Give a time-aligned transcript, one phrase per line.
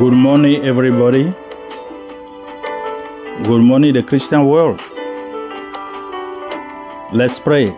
[0.00, 1.34] morning, everybody.
[3.42, 4.80] Good morning, the Christian world.
[7.12, 7.70] Let's pray.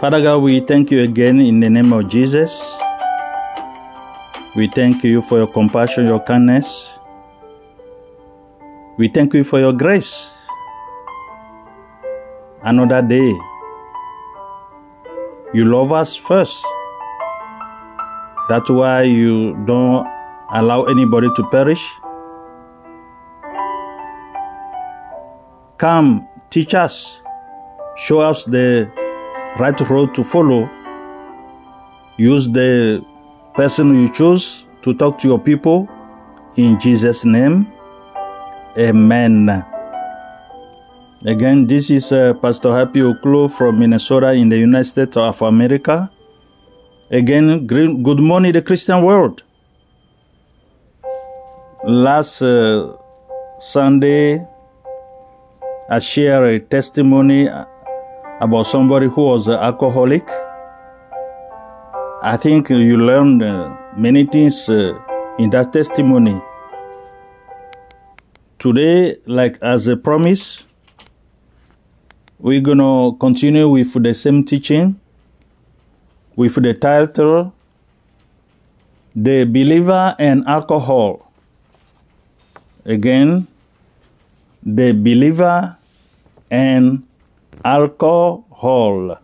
[0.00, 2.78] Father God, we thank you again in the name of Jesus.
[4.56, 6.88] We thank you for your compassion, your kindness.
[8.96, 10.30] We thank you for your grace.
[12.62, 13.36] Another day.
[15.52, 16.64] You love us first.
[18.48, 20.17] That's why you don't
[20.50, 21.82] allow anybody to perish.
[25.76, 27.20] Come, teach us,
[27.96, 28.90] show us the
[29.58, 30.68] right road to follow.
[32.16, 33.04] Use the
[33.54, 35.88] person you choose to talk to your people.
[36.56, 37.70] In Jesus' name,
[38.76, 39.64] Amen.
[41.26, 46.08] Again, this is uh, Pastor Happy Oklo from Minnesota in the United States of America.
[47.10, 49.42] Again, good morning, the Christian world.
[51.88, 52.98] Last uh,
[53.58, 54.46] Sunday,
[55.88, 57.48] I shared a testimony
[58.42, 60.28] about somebody who was an alcoholic.
[62.22, 64.98] I think you learned uh, many things uh,
[65.38, 66.38] in that testimony.
[68.58, 70.70] Today, like as a promise,
[72.38, 75.00] we're going to continue with the same teaching
[76.36, 77.54] with the title
[79.16, 81.27] The Believer and Alcohol.
[82.88, 83.46] Again,
[84.62, 85.76] The Believer
[86.50, 87.02] and
[87.62, 89.18] Alcohol.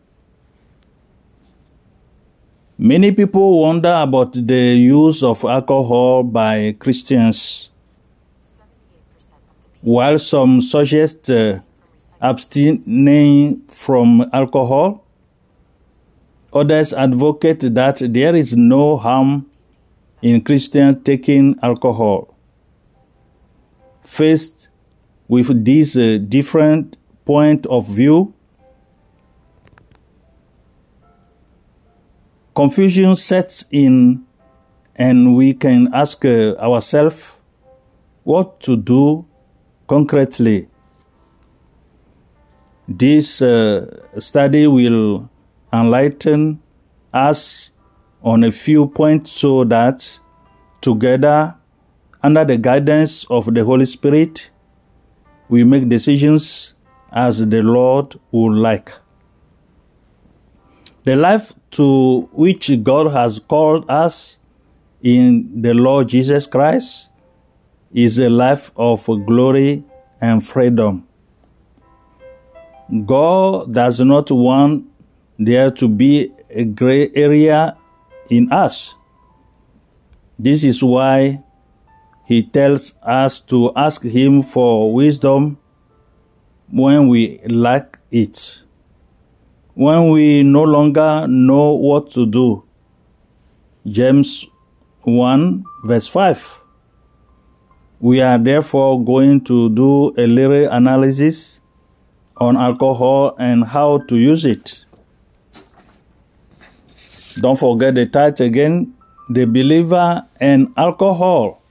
[2.76, 7.70] Many people wonder about the use of alcohol by Christians,
[9.80, 11.60] while some suggest uh,
[12.20, 15.06] abstaining from alcohol.
[16.52, 19.46] Others advocate that there is no harm
[20.20, 22.33] in Christians taking alcohol.
[24.04, 24.68] Faced
[25.28, 28.34] with this uh, different point of view,
[32.54, 34.24] confusion sets in,
[34.96, 37.22] and we can ask uh, ourselves
[38.22, 39.26] what to do
[39.86, 40.68] concretely.
[42.86, 45.28] This uh, study will
[45.72, 46.62] enlighten
[47.12, 47.70] us
[48.22, 50.18] on a few points so that
[50.80, 51.56] together,
[52.24, 54.50] under the guidance of the Holy Spirit,
[55.50, 56.74] we make decisions
[57.12, 58.90] as the Lord would like.
[61.04, 64.38] The life to which God has called us
[65.02, 67.10] in the Lord Jesus Christ
[67.92, 69.84] is a life of glory
[70.18, 71.06] and freedom.
[73.04, 74.86] God does not want
[75.38, 77.76] there to be a gray area
[78.30, 78.94] in us.
[80.38, 81.43] This is why
[82.24, 85.58] he tells us to ask him for wisdom
[86.70, 88.62] when we lack it.
[89.74, 92.64] When we no longer know what to do.
[93.86, 94.46] James
[95.02, 96.62] 1 verse 5.
[98.00, 101.60] We are therefore going to do a little analysis
[102.36, 104.84] on alcohol and how to use it.
[107.40, 108.94] Don't forget the title again
[109.28, 111.63] The Believer and Alcohol.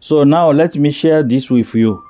[0.00, 2.02] So now let me share this with you.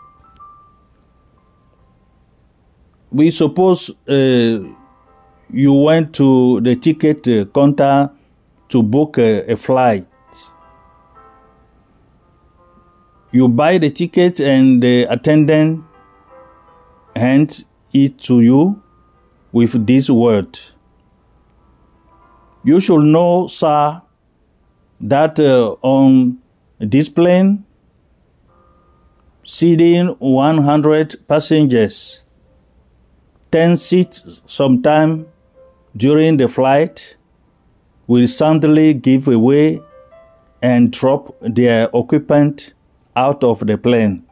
[3.10, 4.62] We suppose uh,
[5.52, 8.10] you went to the ticket uh, counter
[8.68, 10.06] to book a, a flight.
[13.32, 15.84] You buy the ticket and the attendant
[17.16, 18.80] hands it to you
[19.50, 20.58] with this word.
[22.62, 24.00] You should know, sir,
[25.00, 26.38] that uh, on
[26.78, 27.64] this plane,
[29.42, 32.24] seating 100 passengers,
[33.50, 35.26] 10 seats sometime
[35.96, 37.16] during the flight
[38.06, 39.80] will suddenly give away
[40.62, 42.74] and drop their occupant
[43.16, 44.24] out of the plane.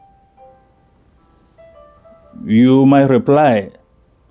[2.45, 3.71] You might reply,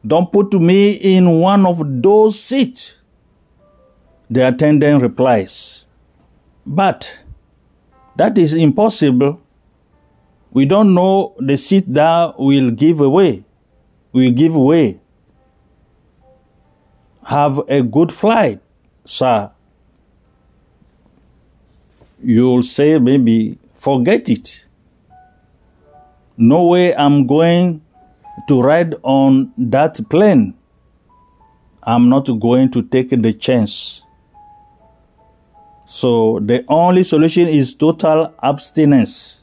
[0.07, 2.97] Don't put me in one of those seats.
[4.31, 5.87] The attendant replies,
[6.67, 7.19] But
[8.17, 9.41] that is impossible.
[10.53, 13.45] We don't know the seat that will give away.
[14.13, 15.01] Will give away.
[17.25, 18.61] Have a good flight,
[19.05, 19.51] sir.
[22.23, 24.65] You'll say maybe forget it.
[26.37, 27.83] No way I'm going
[28.49, 30.55] to ride on that plane.
[31.83, 34.03] I'm not going to take the chance.
[35.87, 39.38] So the only solution is total abstinence.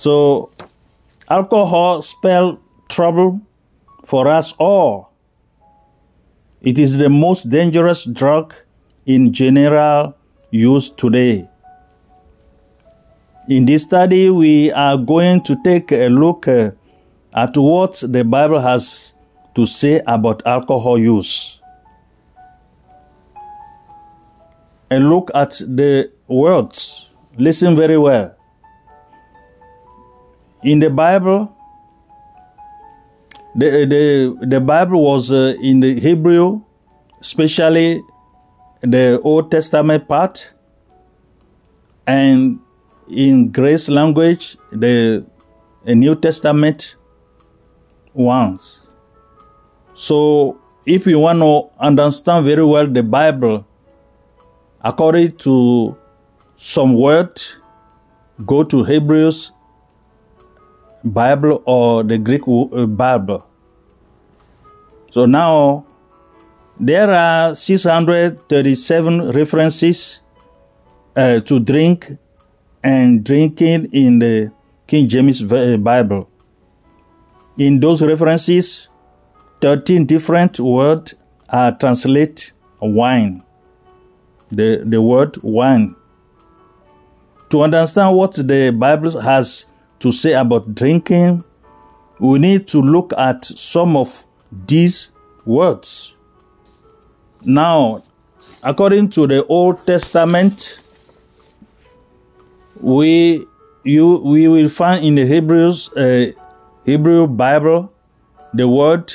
[0.00, 0.50] So
[1.28, 2.58] alcohol spell
[2.88, 3.42] trouble
[4.06, 5.12] for us all.
[6.62, 8.54] It is the most dangerous drug
[9.04, 10.16] in general
[10.50, 11.48] use today.
[13.46, 16.70] In this study, we are going to take a look uh,
[17.34, 19.12] at what the Bible has
[19.54, 21.60] to say about alcohol use.
[24.90, 27.06] and look at the words.
[27.36, 28.34] Listen very well.
[30.62, 31.56] In the Bible,
[33.54, 36.60] the, the, the Bible was uh, in the Hebrew,
[37.20, 38.02] especially
[38.82, 40.52] the Old Testament part,
[42.06, 42.60] and
[43.08, 45.24] in Greek language, the,
[45.84, 46.96] the New Testament
[48.12, 48.80] ones.
[49.94, 53.66] So, if you want to understand very well the Bible,
[54.82, 55.96] according to
[56.56, 57.40] some word,
[58.44, 59.52] go to Hebrews
[61.04, 63.46] Bible or the Greek uh, Bible.
[65.10, 65.86] So now
[66.78, 70.20] there are 637 references
[71.16, 72.16] uh, to drink
[72.82, 74.52] and drinking in the
[74.86, 76.28] King James uh, Bible.
[77.58, 78.88] In those references,
[79.60, 81.14] 13 different words
[81.48, 83.42] are translated wine
[84.50, 85.96] the, the word wine.
[87.50, 89.66] To understand what the Bible has
[90.00, 91.44] to say about drinking,
[92.18, 94.26] we need to look at some of
[94.66, 95.10] these
[95.46, 96.14] words.
[97.42, 98.02] Now,
[98.62, 100.80] according to the Old Testament,
[102.80, 103.46] we
[103.84, 106.32] you we will find in the Hebrews uh,
[106.84, 107.92] Hebrew Bible
[108.52, 109.14] the word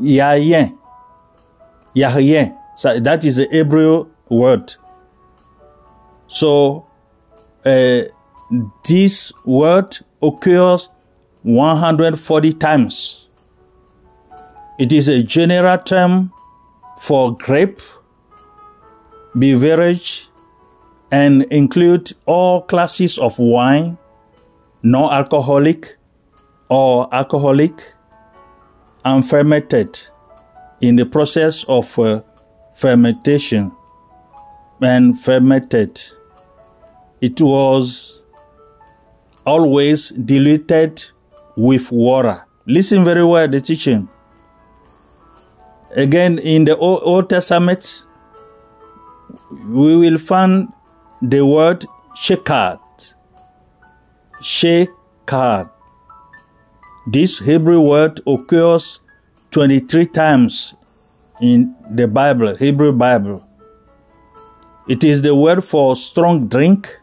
[0.00, 0.78] Yayin.
[1.94, 2.56] Yayin.
[2.76, 4.74] So that is the Hebrew word.
[6.28, 6.86] So
[7.64, 8.02] uh,
[8.84, 10.88] this word occurs
[11.42, 13.28] 140 times.
[14.78, 16.32] It is a general term
[16.98, 17.80] for grape,
[19.34, 20.28] beverage,
[21.10, 23.98] and include all classes of wine,
[24.82, 25.96] non-alcoholic
[26.68, 27.94] or alcoholic,
[29.04, 30.00] and fermented
[30.80, 32.22] in the process of uh,
[32.74, 33.72] fermentation
[34.80, 36.00] and fermented.
[37.20, 38.22] It was
[39.44, 41.04] always diluted
[41.56, 42.44] with water.
[42.66, 44.08] Listen very well the teaching.
[45.96, 48.04] Again, in the Old Testament,
[49.66, 50.68] we will find
[51.22, 52.78] the word shekar.
[54.42, 55.70] Shekar.
[57.06, 59.00] This Hebrew word occurs
[59.50, 60.74] 23 times
[61.40, 63.44] in the Bible, Hebrew Bible.
[64.88, 66.98] It is the word for strong drink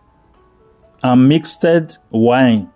[1.06, 1.64] and mixed
[2.10, 2.70] wine.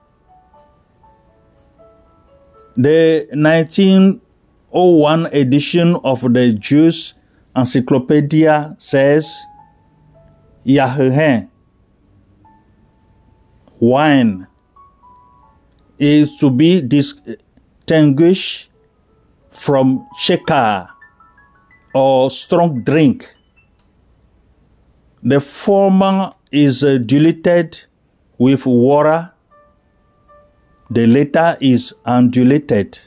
[2.77, 7.15] The 1901 edition of the Jewish
[7.55, 9.35] Encyclopedia says
[10.63, 11.49] Yayin
[13.79, 14.45] wine
[15.97, 18.69] is to be distinguished
[19.49, 20.89] from shekar
[21.95, 23.33] or strong drink
[25.23, 27.79] the former is diluted
[28.39, 29.31] with water.
[30.89, 32.97] The letter is undulated.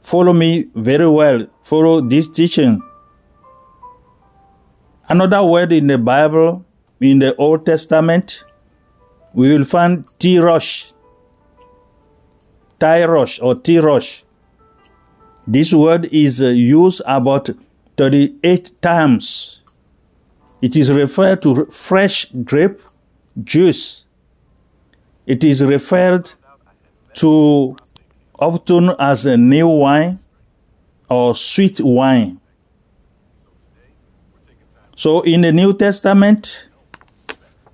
[0.00, 1.46] Follow me very well.
[1.62, 2.82] Follow this teaching.
[5.06, 6.64] Another word in the Bible,
[7.00, 8.42] in the Old Testament,
[9.34, 10.94] we will find tirosh,
[12.80, 14.22] tyrosh or tirosh.
[15.46, 17.50] This word is used about
[17.98, 19.60] 38 times
[20.64, 22.80] it is referred to fresh grape
[23.42, 24.03] juice.
[25.26, 26.32] It is referred
[27.14, 27.76] to
[28.38, 30.18] often as a new wine
[31.08, 32.40] or sweet wine.
[34.96, 36.68] So in the New Testament,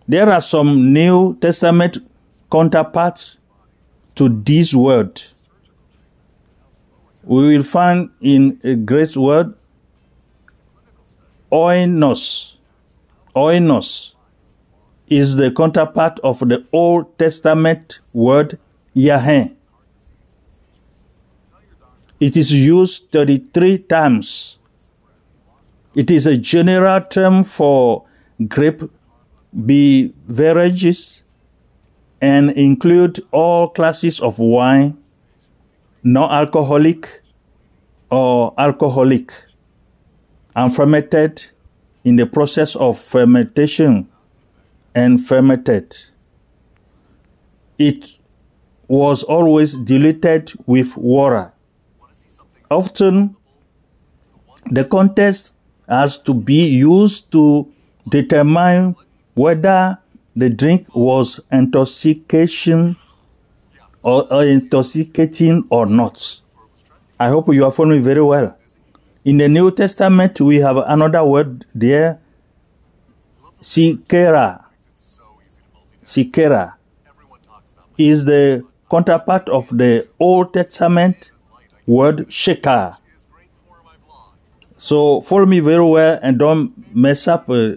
[0.07, 1.99] there are some New Testament
[2.51, 3.39] counterparts
[4.15, 5.23] to this word.
[7.23, 9.55] We will find in a Greek word
[11.53, 12.57] oinos
[13.35, 14.15] oinos
[15.11, 18.59] is the counterpart of the Old Testament word
[18.95, 19.57] Yayin.
[22.21, 24.59] It is used 33 times.
[25.97, 28.05] It is a general term for
[28.47, 28.83] grape
[29.53, 31.25] beverages
[32.21, 34.97] and include all classes of wine,
[36.05, 37.23] non-alcoholic
[38.11, 39.33] or alcoholic,
[40.55, 41.47] unfermented
[42.05, 44.07] in the process of fermentation
[44.95, 45.97] and fermented.
[47.79, 48.19] It
[48.89, 51.53] was always diluted with water.
[52.71, 53.37] Often,
[54.71, 55.53] the contest
[55.89, 57.73] has to be used to
[58.09, 58.97] determine
[59.35, 59.99] whether
[60.37, 62.97] the drink was intoxication
[64.03, 66.41] or, or intoxicating or not.
[67.19, 68.57] I hope you are following very well.
[69.25, 72.19] In the New Testament, we have another word there,
[73.61, 74.65] sikera.
[76.11, 76.75] Sikera
[77.97, 81.31] is the counterpart of the Old Testament
[81.87, 82.99] word shekar.
[84.77, 87.75] So follow me very well and don't mess up uh,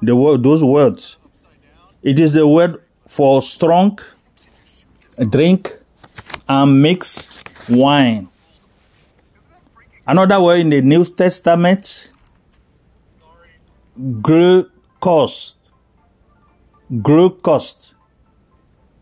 [0.00, 1.18] the word, those words.
[2.02, 3.98] It is the word for strong
[5.28, 5.70] drink
[6.48, 8.28] and mix wine.
[10.06, 12.10] Another word in the New Testament,
[14.22, 15.57] glucose.
[16.90, 17.94] Glucose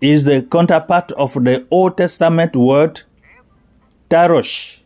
[0.00, 3.00] is the counterpart of the Old Testament word
[4.10, 4.80] tarosh.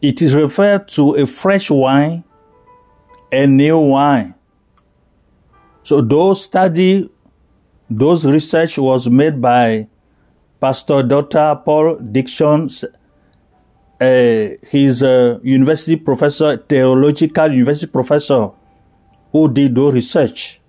[0.00, 2.24] It is referred to a fresh wine,
[3.30, 4.34] a new wine.
[5.84, 7.10] So those study,
[7.90, 9.88] those research was made by
[10.58, 11.60] Pastor Dr.
[11.64, 12.70] Paul Dickson.
[14.00, 18.50] Uh, he's a university professor, theological university professor,
[19.30, 20.61] who did those research.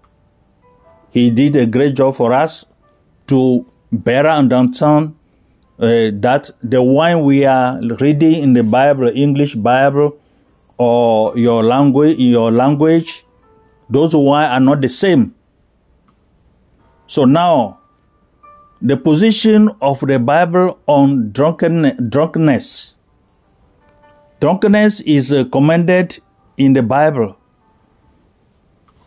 [1.13, 2.65] He did a great job for us
[3.27, 5.15] to better understand
[5.77, 10.17] uh, that the wine we are reading in the Bible, English Bible,
[10.79, 13.25] or your language, your language,
[13.91, 15.35] those wine are not the same.
[17.05, 17.79] So now,
[18.81, 22.95] the position of the Bible on drunken, drunkenness.
[24.39, 26.17] Drunkenness is uh, commanded
[26.57, 27.37] in the Bible.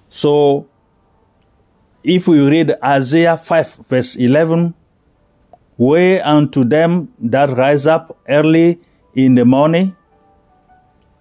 [0.09, 0.69] So,
[2.07, 4.75] if we read Isaiah 5, verse 11,
[5.77, 8.81] Way unto them that rise up early
[9.15, 9.95] in the morning,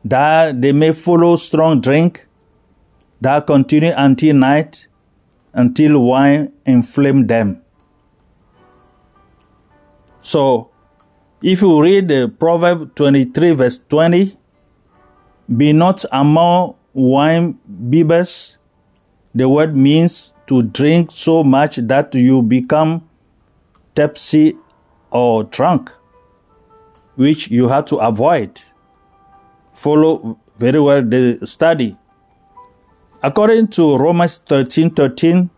[0.06, 2.28] that they may follow strong drink,
[3.20, 4.88] that continue until night,
[5.54, 7.62] until wine inflame them.
[10.22, 10.70] So,
[11.42, 14.38] if you read the Proverb 23, verse 20,
[15.58, 18.58] be not among wine bibbers.
[19.34, 23.08] The word means to drink so much that you become
[23.96, 24.56] tipsy
[25.12, 25.92] or drunk,
[27.16, 28.62] which you have to avoid.
[29.74, 31.98] Follow very well the study.
[33.24, 35.50] According to Romans 13 13,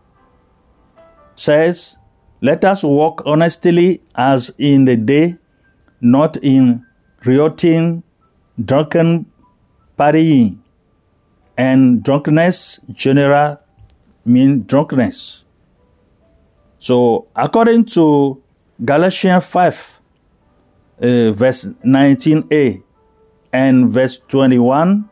[1.36, 1.98] says,
[2.40, 5.36] Let us walk honestly as in the day,
[6.00, 6.84] not in
[7.24, 8.02] rioting,
[8.64, 9.26] drunken
[9.98, 10.58] partying,
[11.56, 13.60] and drunkenness general
[14.28, 15.44] mean drunkenness.
[16.78, 18.40] So, according to
[18.84, 20.00] Galatians 5,
[21.00, 22.82] uh, verse 19a
[23.52, 25.08] and verse 21,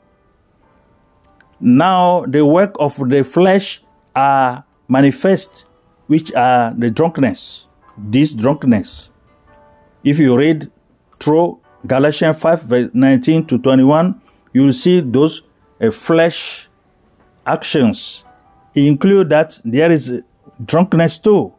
[1.60, 3.82] now the work of the flesh
[4.14, 5.64] are manifest,
[6.06, 7.66] which are the drunkenness,
[7.98, 9.10] this drunkenness.
[10.04, 10.70] If you read
[11.18, 14.20] through Galatians 5, verse 19 to 21,
[14.52, 15.42] you will see those
[15.80, 16.68] uh, flesh
[17.46, 18.25] actions
[18.76, 20.22] include that there is
[20.64, 21.52] drunkenness too.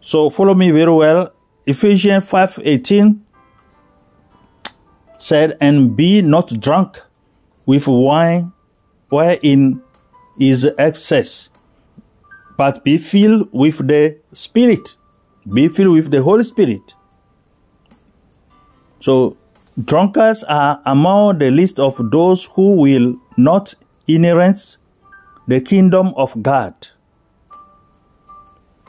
[0.00, 1.30] So follow me very well.
[1.66, 3.22] Ephesians 5:18
[5.18, 7.00] said, "And be not drunk
[7.66, 8.52] with wine,
[9.10, 9.80] wherein
[10.40, 11.50] is excess,
[12.56, 14.96] but be filled with the Spirit.
[15.52, 16.94] Be filled with the Holy Spirit."
[18.98, 19.36] So
[19.84, 23.74] drunkards are among the list of those who will not
[24.08, 24.78] inherit
[25.52, 26.72] the kingdom of God.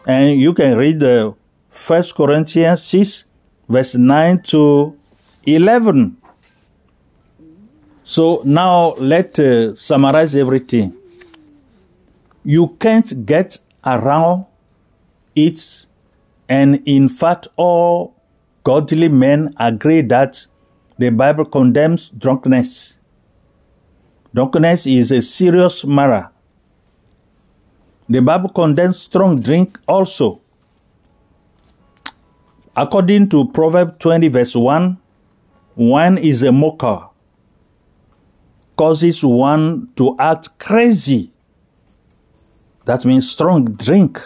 [0.07, 1.35] And you can read the
[1.69, 3.25] First Corinthians 6,
[3.67, 4.97] verse 9 to
[5.43, 6.15] 11.
[8.03, 10.95] So now let's uh, summarize everything.
[12.45, 14.45] You can't get around
[15.35, 15.85] it,
[16.47, 18.15] and in fact, all
[18.63, 20.47] godly men agree that
[20.97, 22.97] the Bible condemns drunkenness.
[24.33, 26.29] Drunkenness is a serious matter
[28.09, 30.41] the Bible condemns strong drink also.
[32.75, 34.97] According to Proverbs 20, verse 1,
[35.75, 37.07] wine is a mocker,
[38.75, 41.31] causes one to act crazy.
[42.85, 44.19] That means strong drink.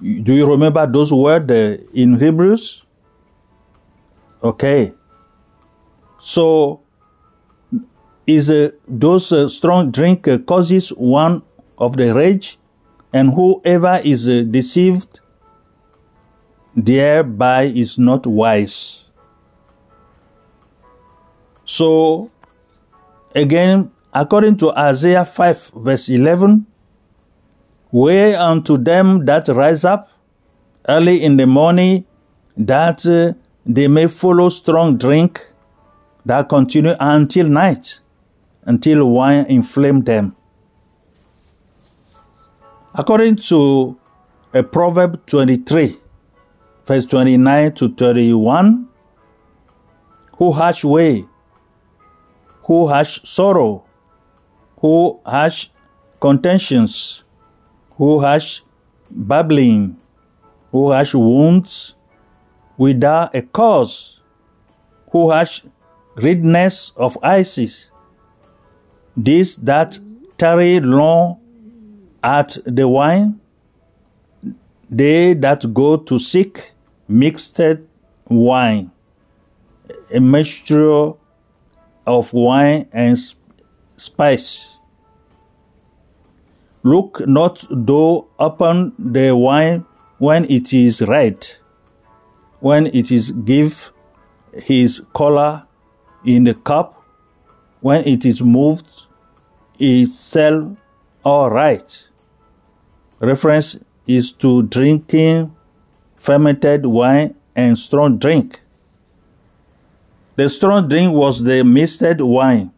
[0.00, 2.84] Do you remember those words uh, in Hebrews?
[4.42, 4.94] Okay.
[6.18, 6.82] So
[8.26, 11.42] is uh, those uh, strong drink uh, causes one
[11.80, 12.58] of the rage,
[13.12, 15.20] and whoever is uh, deceived
[16.76, 19.10] thereby is not wise.
[21.64, 22.30] So,
[23.34, 26.66] again, according to Isaiah 5, verse 11,
[27.92, 30.10] Way unto them that rise up
[30.88, 32.06] early in the morning,
[32.56, 33.32] that uh,
[33.66, 35.44] they may follow strong drink
[36.24, 37.98] that continue until night,
[38.62, 40.36] until wine inflame them.
[43.00, 43.98] According to
[44.52, 45.96] a Proverb 23,
[46.84, 48.88] verse 29 to 31,
[50.36, 51.24] who has way,
[52.64, 53.86] who has sorrow,
[54.80, 55.70] who has
[56.20, 57.24] contentions,
[57.92, 58.60] who has
[59.10, 59.96] babbling,
[60.70, 61.94] who has wounds
[62.76, 64.20] without a cause,
[65.10, 65.62] who has
[66.16, 67.88] redness of eyes,
[69.16, 69.98] this that
[70.36, 71.39] tarry long
[72.22, 73.40] at the wine,
[74.90, 76.72] they that go to seek
[77.08, 77.60] mixed
[78.28, 78.90] wine,
[80.12, 81.12] a mixture
[82.06, 83.18] of wine and
[83.96, 84.78] spice.
[86.82, 89.84] Look not though upon the wine
[90.18, 91.46] when it is red,
[92.60, 93.92] when it is give
[94.52, 95.66] his color
[96.24, 97.02] in the cup,
[97.80, 98.86] when it is moved,
[99.78, 100.78] itself
[101.24, 102.06] all right.
[103.20, 105.54] Reference is to drinking
[106.16, 108.60] fermented wine and strong drink.
[110.36, 112.72] The strong drink was the misted wine,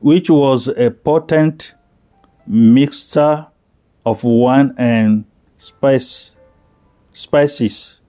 [0.00, 1.74] which was a potent
[2.46, 3.46] mixture
[4.06, 5.26] of wine and
[5.58, 6.30] spice,
[7.12, 8.00] spices.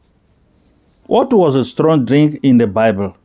[1.05, 3.17] What was a strong drink in the Bible?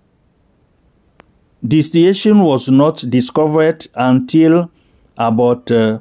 [1.64, 4.70] Distillation was not discovered until
[5.16, 6.00] about uh,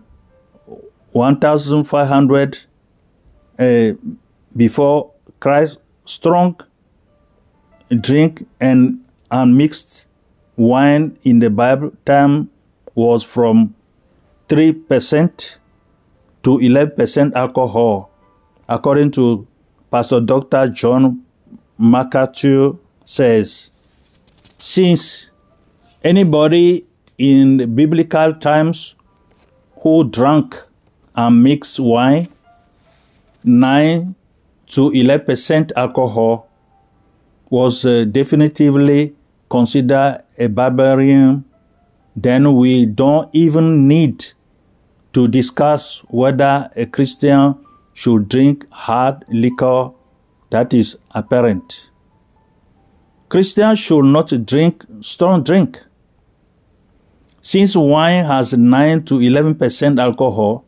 [1.13, 2.59] 1500
[3.59, 3.91] uh,
[4.55, 5.79] before Christ.
[6.05, 6.59] Strong
[8.01, 8.99] drink and
[9.31, 10.05] unmixed
[10.57, 12.49] wine in the Bible time
[12.95, 13.73] was from
[14.49, 15.57] 3%
[16.43, 18.11] to 11% alcohol,
[18.67, 19.47] according to
[19.89, 20.67] Pastor Dr.
[20.69, 21.23] John
[21.77, 22.73] MacArthur
[23.05, 23.71] says.
[24.59, 25.29] Since
[26.03, 26.85] anybody
[27.17, 28.95] in the biblical times
[29.81, 30.55] who drank
[31.15, 32.29] and mix wine,
[33.43, 34.15] 9
[34.67, 36.49] to 11% alcohol
[37.49, 39.15] was uh, definitively
[39.49, 41.45] considered a barbarian,
[42.15, 44.25] then we don't even need
[45.13, 47.55] to discuss whether a Christian
[47.93, 49.91] should drink hard liquor
[50.49, 51.89] that is apparent.
[53.29, 55.81] Christians should not drink strong drink.
[57.41, 60.65] Since wine has 9 to 11% alcohol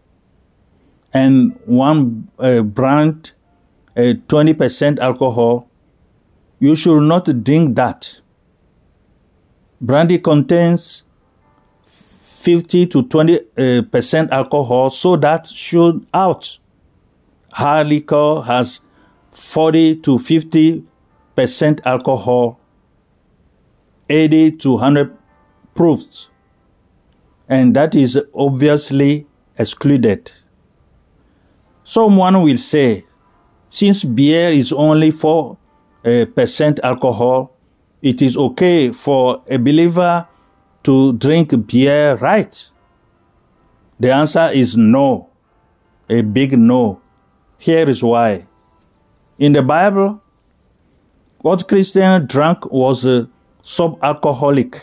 [1.16, 3.32] and one uh, brand
[3.96, 5.70] uh, 20% alcohol,
[6.60, 8.20] you should not drink that.
[9.80, 11.04] Brandy contains
[11.84, 16.58] 50 to 20 uh, percent alcohol, so that should out.
[17.54, 18.82] Hard liquor has
[19.32, 20.84] 40 to 50
[21.38, 22.60] percent alcohol,
[24.10, 25.18] 80 to 100
[25.76, 26.28] proofs,
[27.48, 30.32] and that is obviously excluded.
[31.86, 33.06] Someone will say,
[33.70, 35.56] since beer is only 4
[36.04, 37.56] uh, percent alcohol,
[38.02, 40.28] it is okay for a believer
[40.84, 42.70] to drink beer right?
[44.00, 45.30] The answer is no,
[46.10, 47.02] a big no.
[47.60, 48.48] Here is why.
[49.38, 50.22] In the Bible,
[51.40, 53.30] what Christian drank was a
[53.62, 54.82] sub-alcoholic,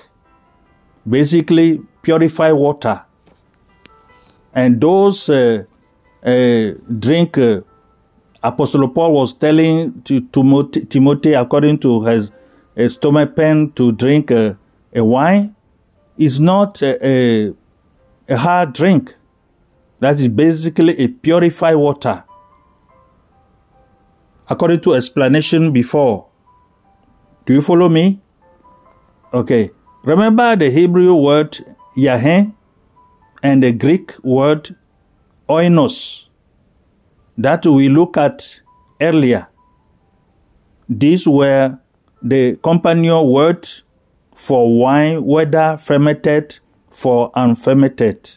[1.08, 3.02] basically purified water.
[4.54, 5.64] And those uh,
[6.24, 7.60] uh, drink, uh,
[8.42, 12.30] Apostle Paul was telling to, to Timothy, according to his,
[12.88, 14.54] stomach pain, to drink uh,
[14.94, 15.54] a wine
[16.16, 17.54] is not a, a,
[18.28, 19.14] a hard drink.
[20.00, 22.24] That is basically a purified water.
[24.48, 26.26] According to explanation before.
[27.46, 28.20] Do you follow me?
[29.32, 29.70] Okay.
[30.04, 31.56] Remember the Hebrew word
[31.96, 32.54] yahen
[33.42, 34.74] and the Greek word
[35.48, 36.28] oinos
[37.38, 38.60] that we look at
[39.00, 39.46] earlier.
[40.88, 41.78] These were
[42.22, 43.82] the companion words
[44.34, 46.58] for wine, whether fermented
[46.90, 48.30] for unfermented.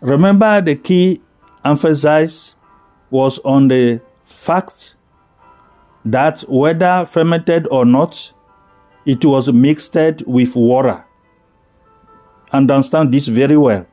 [0.00, 1.20] Remember, the key
[1.64, 2.56] emphasis
[3.10, 4.94] was on the fact
[6.04, 8.32] that whether fermented or not,
[9.04, 11.04] it was mixed with water.
[12.52, 13.86] understand this very well.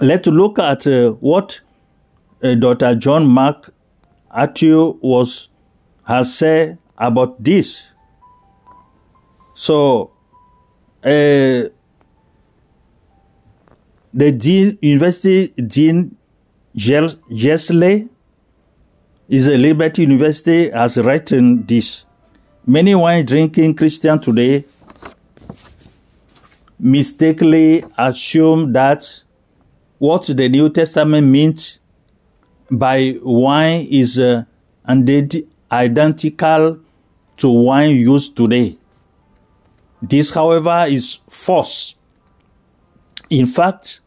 [0.00, 1.60] Let's look at uh, what
[2.42, 2.94] uh, Dr.
[2.94, 3.72] John Mark
[4.30, 5.48] Arthur was
[6.04, 7.86] has said about this.
[9.54, 10.12] So,
[11.04, 11.68] uh,
[14.12, 16.16] the Dean, University Dean
[16.74, 18.08] Jesley
[19.28, 22.04] is a Liberty University has written this.
[22.66, 24.64] Many wine drinking Christians today
[26.78, 29.22] mistakenly assume that
[30.00, 31.78] what the New Testament means
[32.70, 34.44] by wine is uh,
[35.70, 36.78] identical
[37.36, 38.78] to wine used today.
[40.00, 41.96] This, however, is false.
[43.28, 44.00] In fact,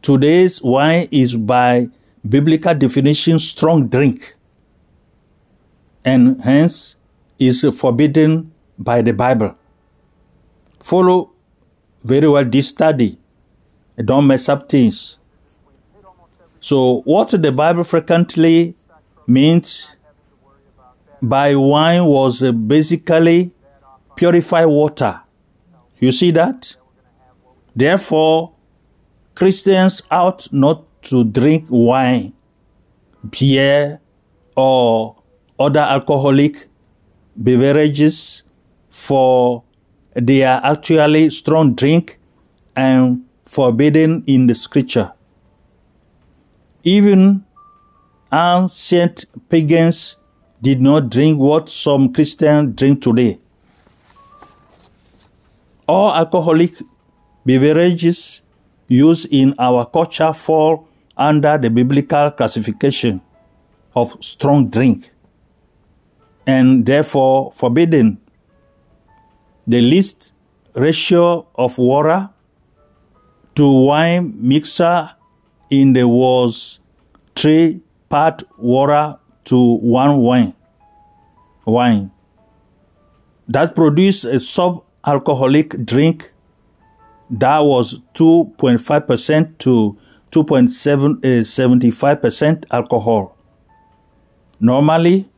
[0.00, 1.88] today's wine is by
[2.26, 4.34] biblical definition strong drink
[6.06, 6.96] and hence
[7.38, 9.54] is forbidden by the Bible.
[10.80, 11.32] Follow
[12.02, 13.19] very well this study.
[13.96, 15.18] Don't mess up things.
[16.60, 18.76] So, what the Bible frequently
[19.26, 19.94] means
[21.22, 23.52] by wine was basically
[24.16, 25.20] purified water.
[25.98, 26.74] You see that?
[27.74, 28.52] Therefore,
[29.34, 32.32] Christians ought not to drink wine,
[33.30, 34.00] beer,
[34.56, 35.16] or
[35.58, 36.68] other alcoholic
[37.36, 38.42] beverages
[38.90, 39.62] for
[40.14, 42.18] they are actually strong drink
[42.76, 45.12] and forbidden in the scripture.
[46.84, 47.44] Even
[48.32, 50.18] ancient pagans
[50.62, 53.40] did not drink what some Christians drink today.
[55.88, 56.70] All alcoholic
[57.44, 58.42] beverages
[58.86, 60.86] used in our culture fall
[61.16, 63.20] under the biblical classification
[63.96, 65.10] of strong drink
[66.46, 68.18] and therefore forbidden.
[69.66, 70.34] The least
[70.76, 72.30] ratio of water
[73.54, 75.10] to wine mixer
[75.70, 76.80] in the was
[77.36, 80.54] three part water to one wine.
[81.64, 82.10] Wine
[83.50, 86.30] that produced a sub-alcoholic drink
[87.30, 89.98] that was 2.5% to
[90.30, 93.36] 2.75% uh, alcohol.
[94.60, 95.28] Normally,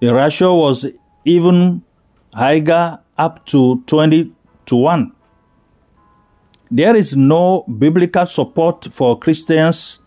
[0.00, 0.86] the ratio was
[1.24, 1.84] even
[2.32, 4.32] higher up to 20
[4.66, 5.12] to 1.
[6.74, 10.02] There is no biblical support for Christians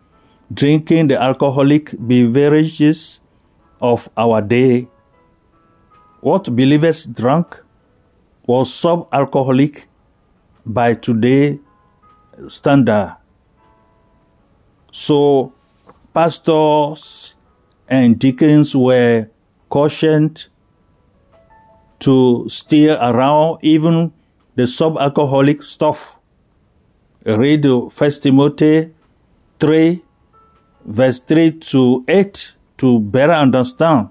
[0.53, 3.21] drinking the alcoholic beverages
[3.79, 4.89] of our day.
[6.19, 7.57] What believers drank
[8.45, 9.87] was sub alcoholic
[10.65, 11.57] by today's
[12.49, 13.15] standard.
[14.91, 15.53] So
[16.13, 17.35] pastors
[17.87, 19.29] and deacons were
[19.69, 20.47] cautioned
[21.99, 24.11] to steer around even
[24.55, 26.16] the sub-alcoholic stuff.
[27.27, 27.89] Read 1
[28.21, 28.93] Timothy
[29.59, 30.01] 3,
[30.85, 34.09] verse 3 to 8 to better understand.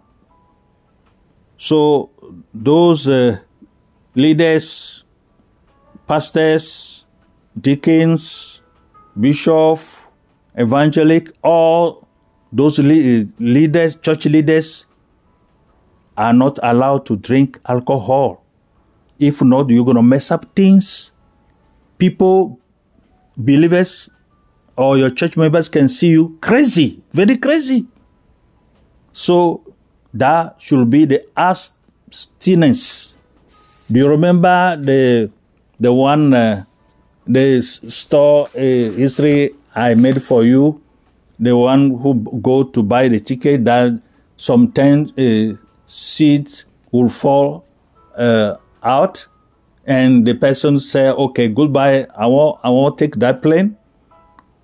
[1.56, 2.10] So
[2.52, 3.38] those uh,
[4.14, 5.04] leaders,
[6.06, 7.06] pastors,
[7.58, 8.60] deacons,
[9.18, 9.78] bishop,
[10.58, 12.06] evangelic, all
[12.52, 14.84] those leaders, church leaders,
[16.18, 18.44] are not allowed to drink alcohol.
[19.18, 21.12] If not, you're going to mess up things.
[21.96, 22.60] People,
[23.36, 24.08] believers,
[24.76, 27.86] or your church members can see you crazy, very crazy.
[29.12, 29.62] So
[30.12, 33.14] that should be the abstinence.
[33.90, 35.30] Do you remember the
[35.78, 36.64] the one uh,
[37.26, 40.80] the store uh, history I made for you,
[41.38, 44.00] the one who go to buy the ticket, that
[44.36, 47.64] sometimes uh, seats will fall
[48.16, 49.26] uh, out,
[49.86, 52.06] and the person say, "Okay, goodbye.
[52.16, 53.76] I want I want take that plane."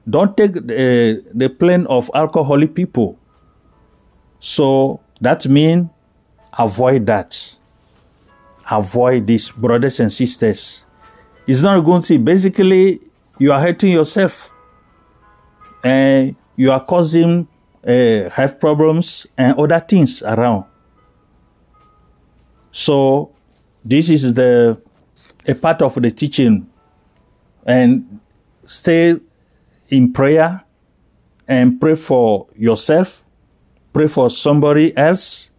[0.08, 3.18] Don't take the, uh, the plane of alcoholic people.
[4.40, 5.88] So that means
[6.58, 7.56] avoid that.
[8.68, 10.86] Avoid this, brothers and sisters.
[11.46, 13.00] It's not going to basically
[13.38, 14.50] you are hurting yourself
[15.84, 17.46] and you are causing
[17.86, 20.64] uh, health problems and other things around.
[22.72, 23.32] So
[23.84, 24.80] this is the
[25.46, 26.68] a part of the teaching
[27.64, 28.20] and
[28.66, 29.16] stay
[29.88, 30.62] in prayer
[31.48, 33.24] and pray for yourself,
[33.92, 35.50] pray for somebody else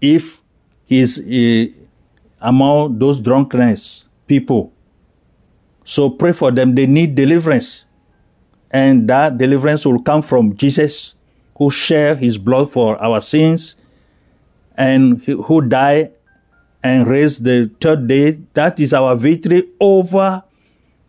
[0.00, 0.40] if
[0.86, 1.72] he's uh,
[2.40, 4.72] among those drunkenness people.
[5.84, 6.74] So pray for them.
[6.74, 7.86] They need deliverance
[8.70, 11.14] and that deliverance will come from Jesus
[11.56, 13.76] who shed his blood for our sins
[14.76, 16.12] and who died
[16.82, 18.38] and raise the third day.
[18.54, 20.42] That is our victory over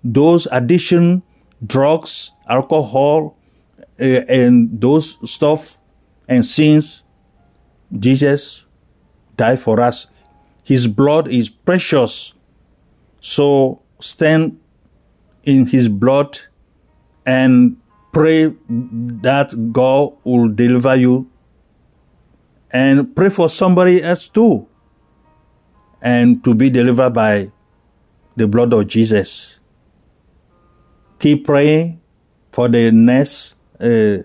[0.04, 1.24] those addiction,
[1.66, 3.38] drugs, alcohol,
[4.00, 5.80] uh, and those stuff
[6.28, 7.04] and sins.
[7.98, 8.66] Jesus
[9.38, 10.08] died for us.
[10.64, 12.34] His blood is precious.
[13.20, 14.60] So stand
[15.44, 16.40] in his blood
[17.26, 17.78] and
[18.12, 21.30] pray that God will deliver you
[22.72, 24.68] and pray for somebody else too
[26.02, 27.52] and to be delivered by
[28.36, 29.60] the blood of Jesus.
[31.20, 32.02] Keep praying
[32.52, 34.18] for the next uh,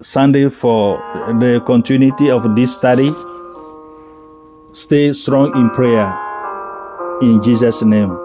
[0.00, 0.98] Sunday for
[1.38, 3.12] the continuity of this study.
[4.72, 6.12] Stay strong in prayer.
[7.20, 8.23] In Jesus' name.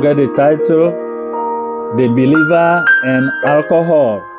[0.00, 0.92] Forget the title
[1.96, 4.29] The Believer and Alcohol.